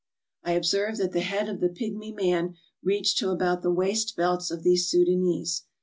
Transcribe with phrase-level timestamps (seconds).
[0.43, 4.49] I observed that the head of the pigmy man reached to about the waist belts
[4.49, 5.65] of these Soudanese.